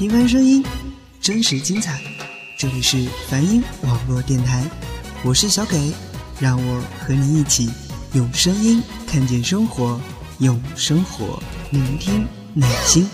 [0.00, 0.64] 平凡声音，
[1.20, 2.00] 真实精彩。
[2.56, 4.64] 这里是梵音网络电台，
[5.22, 5.92] 我是小给，
[6.38, 7.70] 让我和你一起
[8.14, 10.00] 用声音看见生活，
[10.38, 11.38] 用生活
[11.70, 13.06] 聆听内心。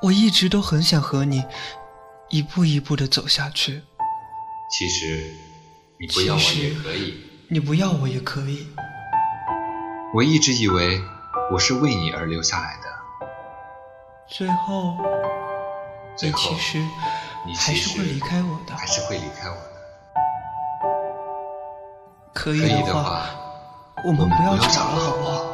[0.00, 1.44] 我一直都很想和你
[2.30, 3.82] 一步一步的走下去。
[4.72, 5.34] 其实，
[5.98, 7.20] 你不要我也可以。
[7.48, 8.66] 你不要我也可以。
[10.14, 10.98] 我一直以为
[11.52, 12.88] 我是为你而留下来的。
[14.26, 14.96] 最后，
[16.16, 16.78] 最后，其实
[17.46, 18.74] 你还是会离开我的。
[18.74, 19.72] 还是会离开我的。
[22.32, 23.26] 可以的话，
[24.06, 25.44] 我们不要吵了，好不好？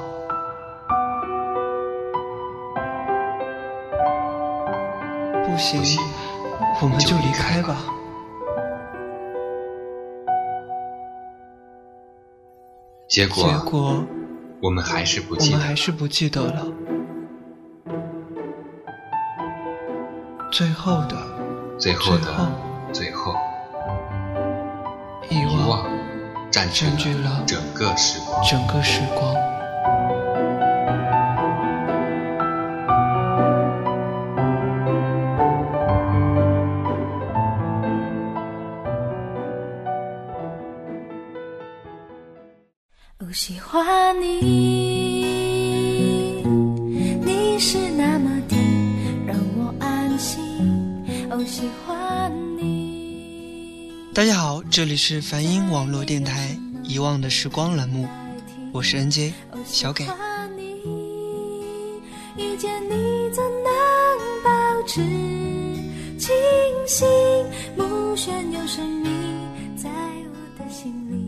[5.44, 6.00] 不行，
[6.80, 7.76] 我们就离开吧。
[13.08, 14.04] 结果，结果，
[14.60, 16.66] 我们还是不记，我们还是不记得了。
[20.52, 21.16] 最后的，
[21.78, 22.52] 最后的，
[22.92, 23.34] 最后，
[25.30, 25.86] 遗忘
[26.50, 29.47] 占据了整个时光，整个时光。
[54.98, 58.08] 是梵音网络电台《遗忘的时光》栏目，
[58.72, 59.32] 我是 NJ
[59.64, 60.04] 小给。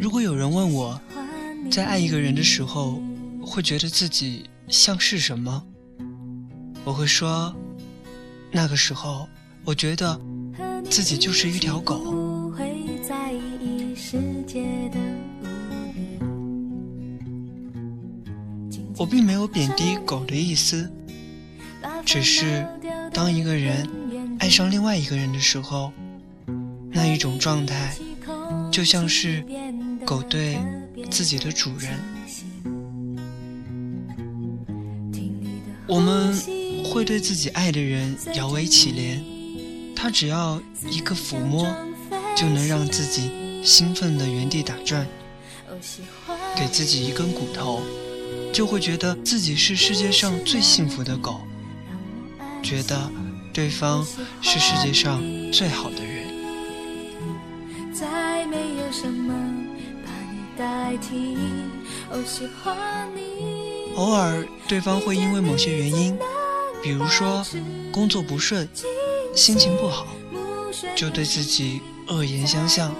[0.00, 1.00] 如果有人问我。
[1.70, 3.00] 在爱一个人的时候，
[3.40, 5.62] 会觉得自己像是什么？
[6.82, 7.54] 我会说，
[8.50, 9.28] 那个时候，
[9.64, 10.20] 我觉得
[10.90, 12.19] 自己就是一条狗。
[18.96, 20.90] 我并没有贬低狗的意思，
[22.04, 22.66] 只是
[23.12, 23.88] 当一个人
[24.38, 25.92] 爱上另外一个人的时候，
[26.90, 27.96] 那一种状态，
[28.70, 29.44] 就像是
[30.04, 30.58] 狗对。
[31.10, 31.98] 自己的主人，
[35.88, 36.38] 我们
[36.84, 39.18] 会对自己爱的人摇尾乞怜，
[39.96, 41.66] 他只要一个抚摸，
[42.36, 43.30] 就能让自己
[43.62, 45.04] 兴奋的原地打转；
[46.56, 47.82] 给自己一根骨头，
[48.52, 51.40] 就会觉得自己是世界上最幸福的狗，
[52.62, 53.10] 觉得
[53.52, 54.06] 对方
[54.40, 55.22] 是世界上
[55.52, 56.24] 最好的人。
[57.92, 59.34] 再没有什么。
[63.96, 66.18] 偶尔，对方会因为某些原因，
[66.82, 67.42] 比如说
[67.90, 68.68] 工作不顺、
[69.34, 70.06] 心情不好，
[70.94, 72.94] 就对自己恶言相向。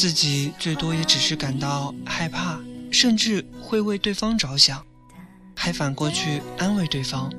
[0.00, 2.58] 自己最多也只是感到害怕，
[2.90, 4.82] 甚至会为对方着想，
[5.54, 7.30] 还反过去安慰对方。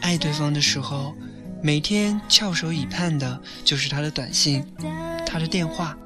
[0.00, 1.14] 爱对方的时候，
[1.62, 4.66] 每天翘首以盼的就是他的短信、
[5.24, 5.96] 他的电话。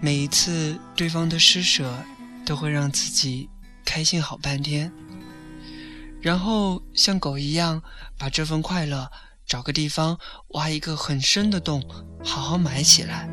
[0.00, 1.88] 每一次对方的施舍，
[2.44, 3.48] 都会让自己
[3.84, 4.92] 开心好半天，
[6.20, 7.80] 然后像狗一样
[8.18, 9.08] 把这份快乐
[9.46, 10.18] 找个地方
[10.48, 11.80] 挖一个很深的洞，
[12.24, 13.30] 好好埋起来，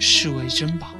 [0.00, 0.99] 视为珍宝。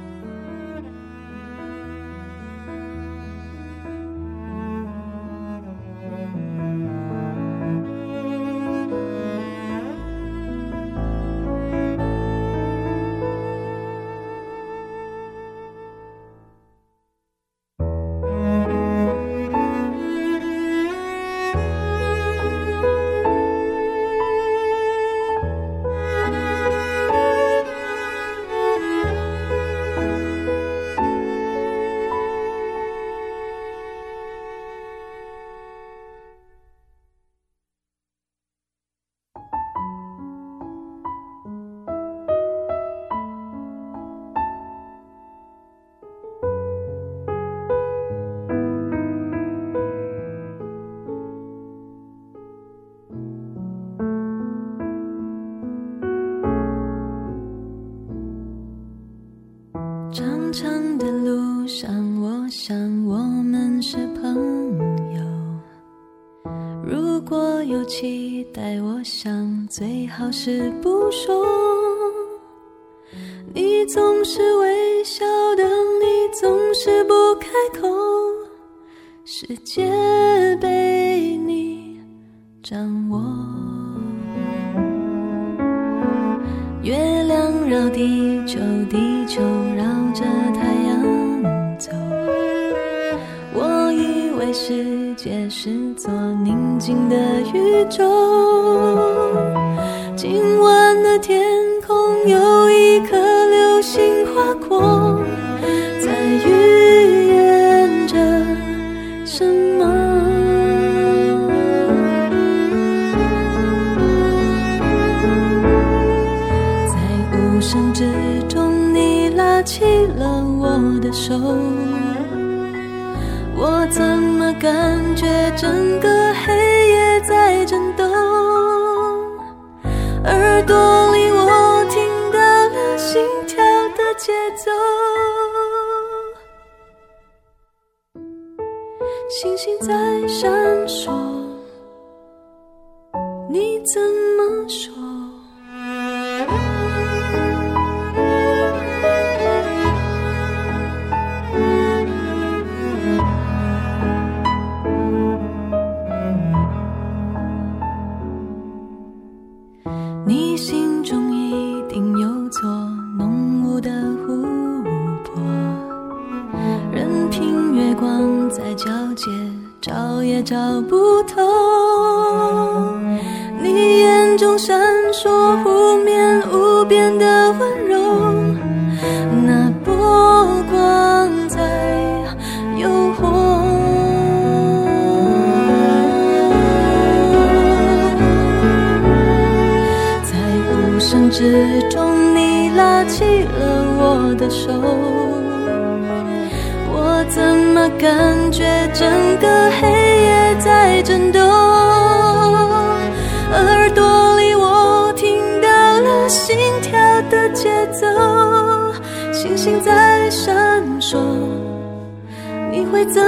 [70.43, 71.45] 是不说。
[73.53, 75.23] 你总是微笑
[75.55, 77.47] 的你总是不开
[77.79, 77.87] 口。
[79.23, 79.87] 世界
[80.59, 81.99] 被你
[82.63, 83.21] 掌握。
[86.81, 88.59] 月亮绕地球
[88.89, 89.43] 地球
[89.75, 90.23] 绕着
[90.55, 91.91] 太阳走。
[93.53, 96.11] 我以为世界是座
[96.43, 97.15] 宁静的
[97.53, 98.01] 宇宙。
[100.21, 101.41] 今晚的天
[101.81, 103.17] 空有一颗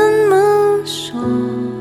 [0.03, 1.72] 怎么说？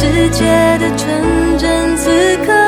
[0.00, 0.46] 世界
[0.78, 2.59] 的纯真此刻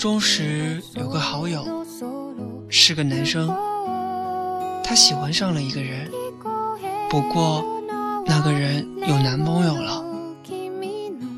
[0.00, 1.84] 中时有个好友
[2.70, 3.54] 是个男生，
[4.82, 6.10] 他喜欢上了一个人，
[7.10, 7.62] 不过
[8.24, 10.02] 那个人有男朋友了，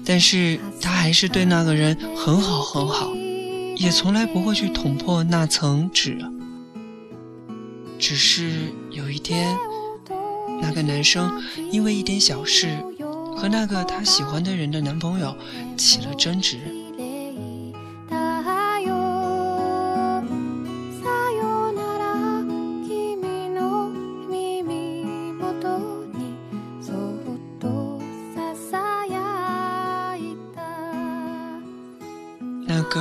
[0.05, 3.13] 但是他还是对那个人很好很好，
[3.79, 6.25] 也从来不会去捅破那层纸。
[7.99, 9.59] 只是有一天，
[10.61, 11.43] 那个男生
[11.73, 12.79] 因为一点小事，
[13.37, 15.37] 和那个他喜欢的人的男朋友
[15.77, 16.61] 起了争执。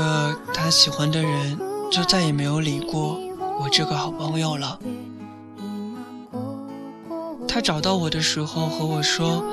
[0.02, 1.60] 个他喜欢的人
[1.92, 3.20] 就再也没有理过
[3.60, 4.80] 我这个好朋友了。
[7.48, 9.44] 他找到我的时候和我说，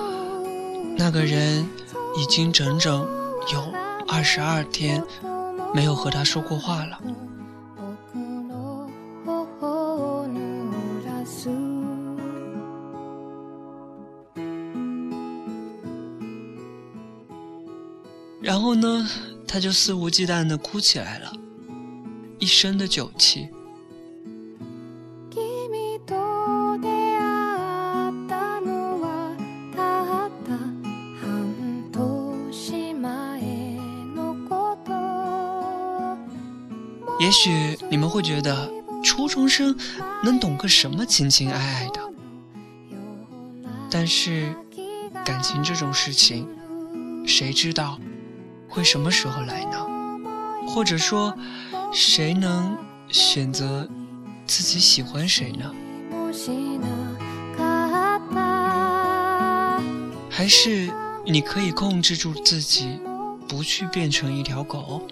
[0.97, 1.69] 那个人
[2.17, 3.07] 已经整整
[3.53, 3.63] 有
[4.07, 5.05] 二十二天
[5.75, 6.99] 没有和他说过话了。
[18.41, 19.07] 然后呢，
[19.49, 21.33] 他就肆无忌惮的哭起来了，
[22.39, 23.49] 一身的酒气。
[37.21, 38.71] 也许你们会觉得，
[39.03, 39.77] 初中生
[40.23, 42.01] 能懂个什么情情爱爱的？
[43.91, 44.55] 但是，
[45.25, 46.47] 感情这种事情，
[47.27, 47.99] 谁知道
[48.69, 49.87] 会什么时候来呢？
[50.69, 51.35] 或者说，
[51.91, 52.77] 谁能
[53.09, 53.89] 选择
[54.47, 55.73] 自己喜欢谁呢？
[60.31, 60.93] 还是
[61.25, 63.01] 你可以控制住自己，
[63.49, 65.03] 不去变成一条狗？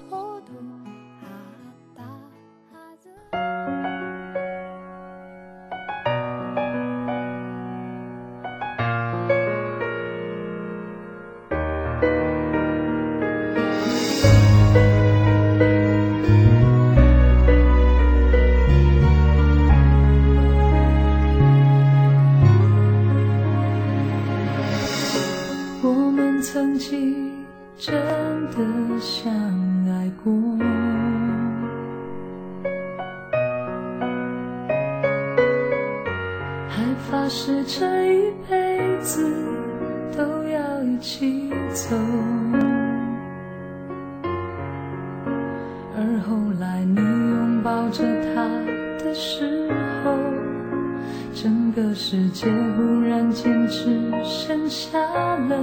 [52.26, 53.84] 世界忽然间只
[54.24, 55.56] 剩下了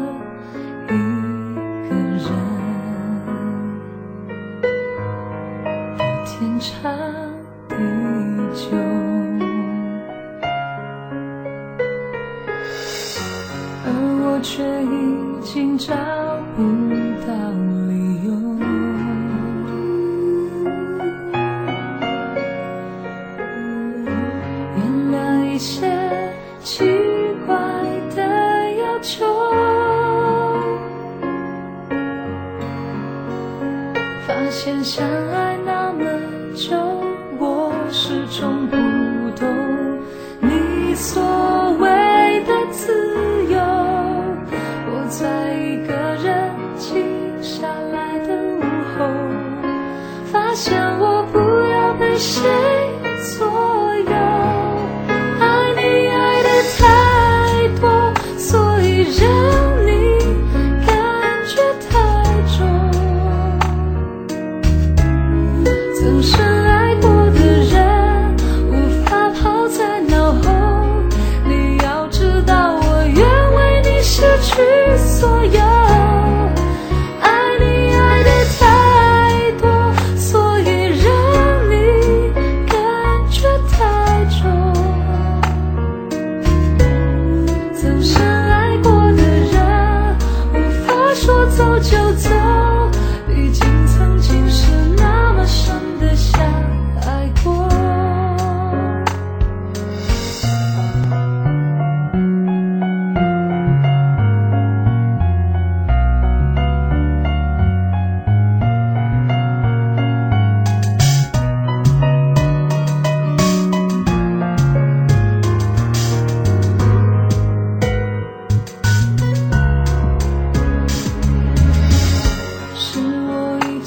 [0.88, 0.91] 一
[1.89, 2.25] 个人，
[6.25, 6.72] 天长
[7.67, 7.75] 地
[8.55, 8.63] 久，
[13.84, 13.88] 而
[14.24, 14.88] 我却已
[15.43, 15.93] 经找
[16.55, 16.63] 不
[17.27, 17.34] 到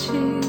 [0.06, 0.45] 去。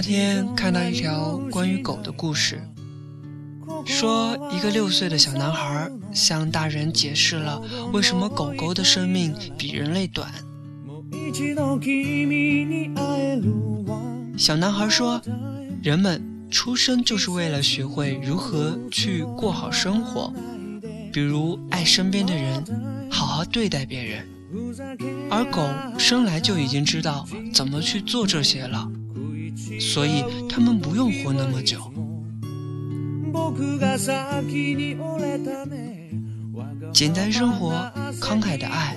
[0.00, 2.58] 那天看到一条关于狗的故事，
[3.84, 7.60] 说一个六岁的小男孩向大人解释了
[7.92, 10.32] 为什么狗狗的生命比人类短。
[14.38, 15.20] 小男孩说
[15.84, 20.32] ：“人们出生就是为了学会如何去过好生活，
[21.12, 22.64] 比如爱身边的人，
[23.10, 24.26] 好好对待别人。
[25.30, 28.90] 而狗生来就已经知道怎么去做这些了。”
[29.80, 31.90] 所以他们不用活那么久。
[36.92, 37.72] 简单生活，
[38.20, 38.94] 慷慨的爱，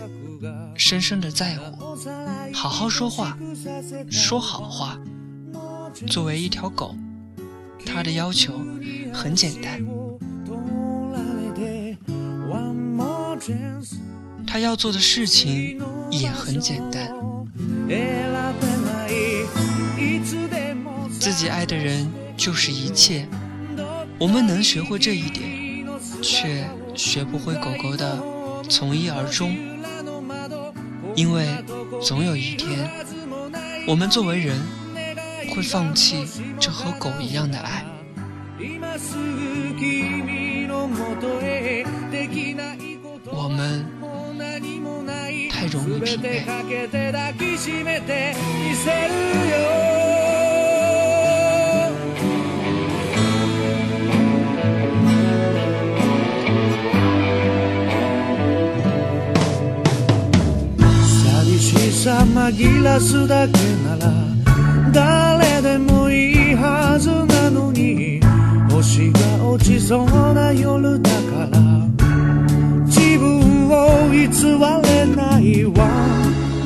[0.75, 1.97] 深深的在乎，
[2.53, 3.37] 好好说话，
[4.09, 4.99] 说好话。
[6.07, 6.95] 作为一条狗，
[7.85, 8.53] 它的要求
[9.13, 9.79] 很简单，
[14.45, 15.79] 它要做的事情
[16.11, 17.13] 也很简单。
[21.23, 23.25] 自己爱的人就是一切，
[24.19, 25.85] 我们能学会这一点，
[26.21, 28.21] 却学不会狗狗的
[28.69, 29.55] 从一而终。
[31.15, 31.47] 因为
[32.01, 32.89] 总有一天，
[33.87, 34.61] 我们作为人
[35.55, 36.27] 会放弃
[36.59, 37.85] 这和狗一样的爱。
[43.31, 43.85] 我们
[45.49, 46.43] 太容易疲惫。
[62.03, 63.53] さ紛らすだけ
[63.85, 64.11] なら
[64.91, 68.19] 誰でもいいはずなのに
[68.69, 71.59] 星が落ちそうな夜だから
[72.87, 74.27] 自分を偽
[74.83, 75.87] れないわ。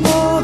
[0.01, 0.43] もう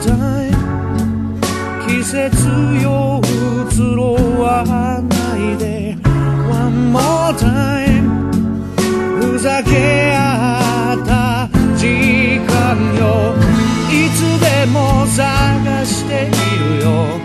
[1.87, 2.37] 季節
[2.83, 3.19] よ
[3.67, 4.63] 移ろわ
[5.01, 5.17] な
[5.55, 5.97] いで。
[6.51, 8.29] One more time
[9.19, 10.32] ふざけ合う。
[14.13, 17.19] つでも探しているよ。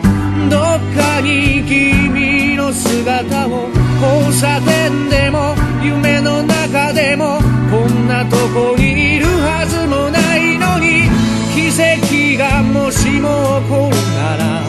[0.50, 0.60] どっ
[0.96, 3.68] かに君の姿を
[4.00, 7.38] 交差点でも夢の中でも
[7.70, 11.08] こんなとこにいるはずもないのに。
[11.54, 14.62] 奇跡がもしも起こるなら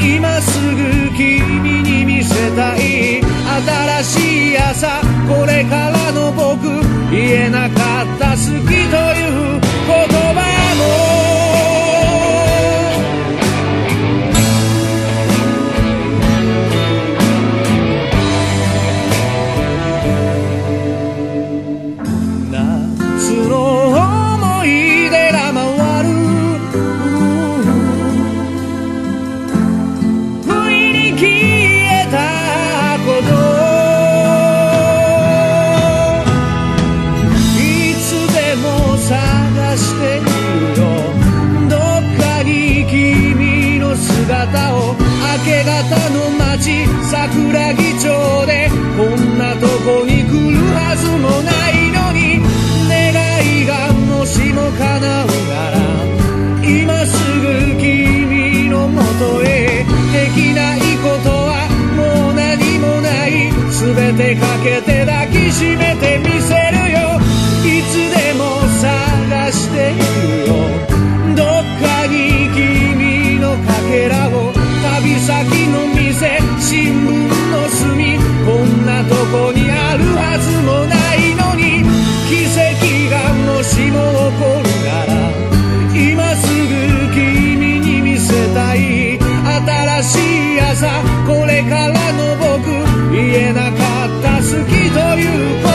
[0.00, 3.20] 今すぐ君に見せたい
[4.00, 6.62] 新しい朝これからの僕
[7.10, 9.67] 言えなかった好きという。
[64.18, 67.20] てかけて抱きしめてみせるよ。
[67.62, 70.54] いつでも探しているよ。
[71.36, 71.46] どっ
[71.78, 74.52] かに君のかけらを。
[74.82, 75.30] 旅先
[75.68, 76.42] の店。
[76.58, 77.14] 新聞
[77.52, 78.18] の隅。
[78.44, 81.86] こんなとこにあるはずもないのに。
[82.26, 85.30] 奇跡がもしも起こるなら。
[85.94, 86.74] 今すぐ
[87.14, 89.16] 君に見せたい。
[89.62, 90.18] 新し
[90.56, 90.90] い朝。
[91.24, 92.66] これからの僕。
[93.12, 93.97] 言えなかった。
[94.50, 95.67] 好きという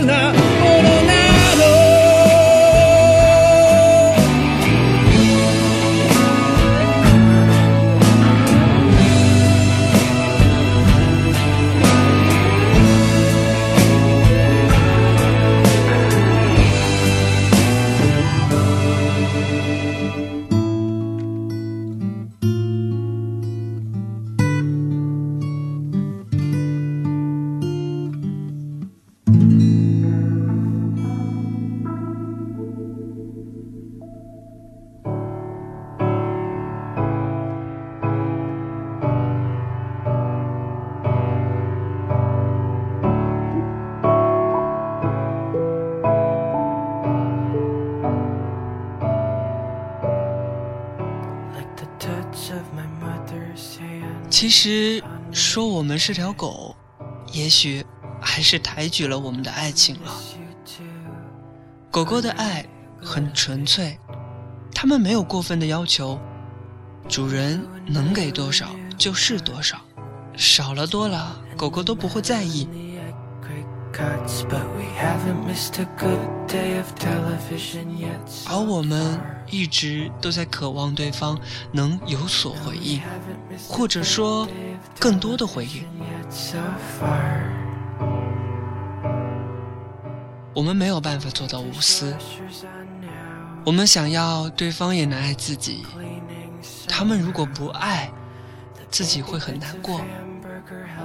[0.00, 0.59] luna
[56.00, 56.74] 是条狗，
[57.30, 57.84] 也许
[58.20, 60.12] 还是抬举了我们的爱情了。
[61.90, 62.66] 狗狗的爱
[63.02, 63.98] 很纯粹，
[64.74, 66.18] 它们没有过分的要求，
[67.06, 69.78] 主人能给多少就是多少，
[70.34, 72.66] 少了多了，狗狗都不会在意。
[78.46, 81.38] 而我们一直都在渴望对方
[81.72, 83.00] 能有所回应，
[83.68, 84.48] 或者说
[84.98, 85.84] 更多的回应。
[90.54, 92.14] 我们没有办法做到无私，
[93.64, 95.86] 我们想要对方也能爱自己。
[96.88, 98.10] 他们如果不爱，
[98.90, 100.00] 自己会很难过，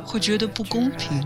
[0.04, 1.26] 会觉得不公平。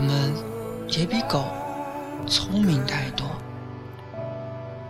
[0.00, 0.32] 我们
[0.88, 1.44] 也比狗
[2.26, 3.26] 聪明太多，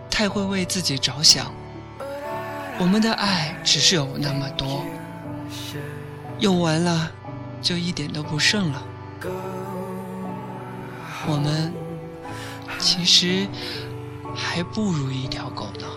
[0.09, 1.51] 太会为自己着想。
[2.79, 4.85] 我们的爱只是有那么多，
[6.39, 7.11] 用完了
[7.61, 8.81] 就一点都不剩了。
[11.27, 11.73] 我们
[12.79, 13.45] 其实
[14.33, 15.87] 还不如一条狗呢。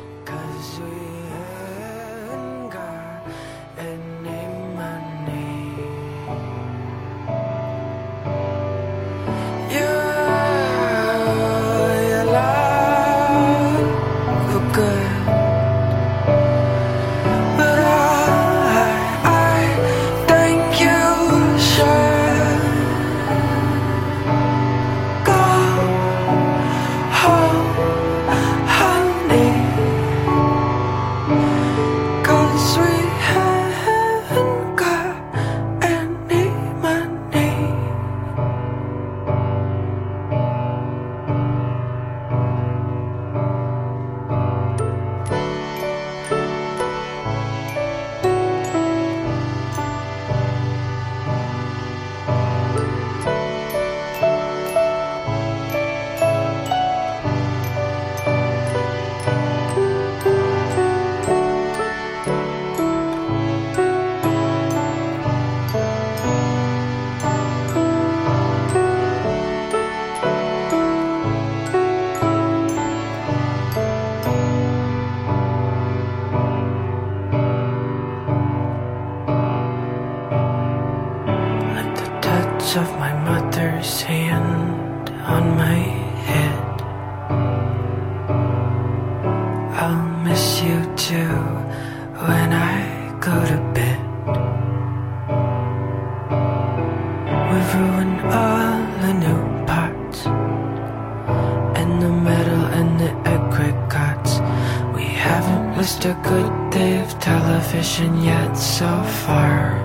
[106.06, 109.78] A good day of television yet so far.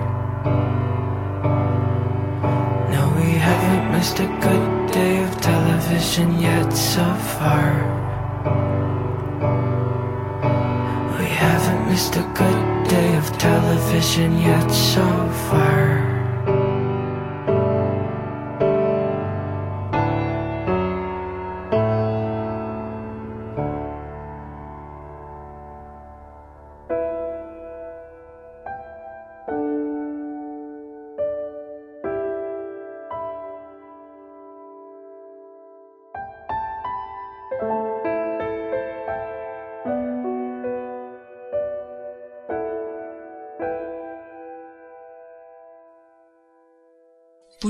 [2.92, 7.04] No, we haven't missed a good day of television yet so
[7.36, 7.68] far.
[11.18, 15.06] We haven't missed a good day of television yet so
[15.48, 16.09] far.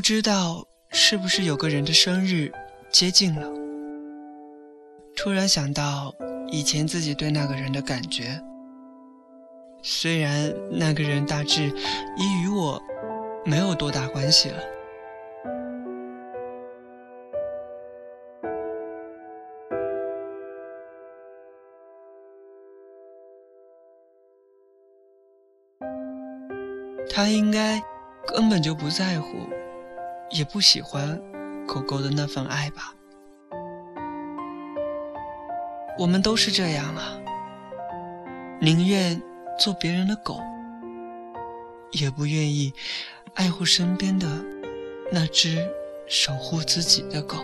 [0.00, 2.50] 不知道是不是有个人的生日
[2.88, 3.46] 接近了，
[5.14, 6.14] 突然想到
[6.50, 8.40] 以前自己对那个人的感觉。
[9.82, 11.70] 虽然那个人大致
[12.16, 12.82] 已与我
[13.44, 14.58] 没有多大关系了，
[27.10, 27.78] 他应该
[28.26, 29.28] 根本就不在乎。
[30.30, 31.20] 也不喜欢
[31.66, 32.94] 狗狗的那份爱吧。
[35.98, 37.18] 我们都是这样啊，
[38.60, 39.20] 宁愿
[39.58, 40.40] 做别人的狗，
[41.92, 42.72] 也不愿意
[43.34, 44.26] 爱护身边的
[45.12, 45.68] 那只
[46.06, 47.36] 守护自己的狗。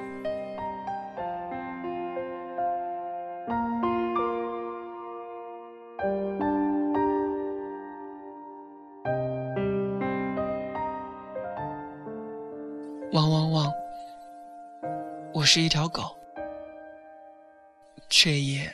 [15.57, 16.15] 是一条狗，
[18.11, 18.71] 却也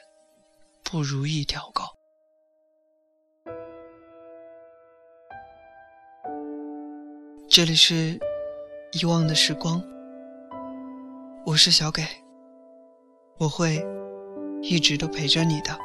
[0.83, 1.85] 不如一条狗。
[7.49, 8.19] 这里是
[8.91, 9.81] 遗忘的时光，
[11.47, 12.03] 我是小给，
[13.39, 13.81] 我会
[14.61, 15.79] 一直都陪着你的。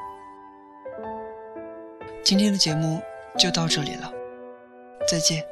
[2.24, 3.00] 今天的节目
[3.38, 4.12] 就到这里了，
[5.08, 5.46] 再见。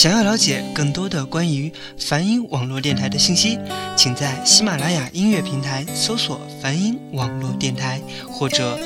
[0.00, 3.58] 想要了解更多的关于梵音网络电台的信息，
[3.94, 8.78] 请在喜马拉雅音乐平台搜索“梵音网络电台”或者。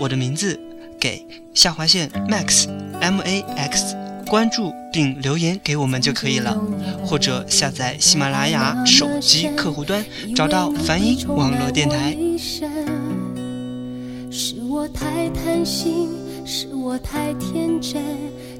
[0.00, 0.58] 我的名字
[0.98, 1.24] 给
[1.54, 2.68] 下划线 max
[3.00, 3.94] m a x
[4.26, 6.60] 关注并留言给我们就可以了，
[7.04, 12.16] 或者下载喜马拉雅手机客户端，找到梵音网络电台。
[14.32, 16.10] 是我太贪心，
[16.44, 18.02] 是我太天真，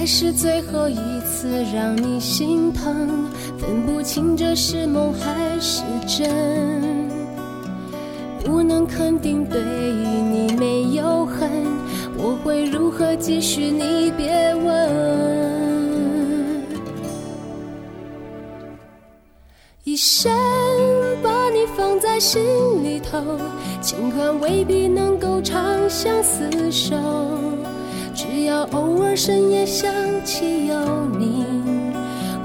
[0.00, 7.06] 该是最后一次让你心疼，分不清这是梦还是真，
[8.42, 11.50] 不能肯定对你没有恨。
[12.16, 13.70] 我会如何继续？
[13.70, 14.88] 你别问。
[19.84, 20.32] 一生
[21.22, 22.42] 把你放在心
[22.82, 23.20] 里头，
[23.82, 26.96] 尽管未必能够长相厮守，
[28.22, 29.90] 只要偶尔深夜想
[30.26, 30.74] 起有
[31.18, 31.46] 你，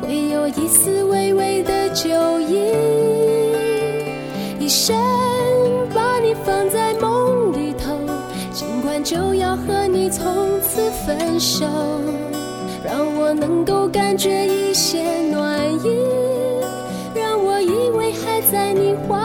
[0.01, 2.07] 会有一丝微微的酒
[2.39, 2.71] 意。
[4.57, 4.95] 一生
[5.93, 7.93] 把你放在梦里头。
[8.53, 11.65] 尽管就要和你从此分手，
[12.81, 15.99] 让我能够感觉一些暖意，
[17.13, 19.24] 让我以为还在你怀。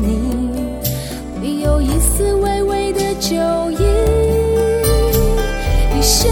[3.31, 3.37] 酒
[3.71, 3.75] 意。
[5.97, 6.29] 一生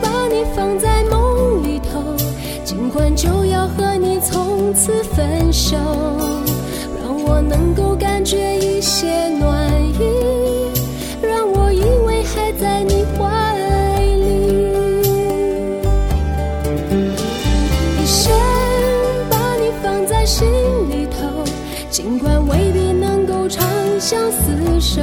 [0.00, 2.00] 把你放在梦里头，
[2.64, 5.76] 尽管就要和你从此分手，
[7.04, 10.00] 让我能够感觉一些暖意。
[11.20, 13.54] 让我以为还在你怀
[14.16, 14.24] 里，
[18.00, 18.32] 一生
[19.28, 20.48] 把你放在心
[20.88, 21.44] 里头，
[21.90, 23.68] 尽管未必能够长
[24.00, 25.02] 相厮守，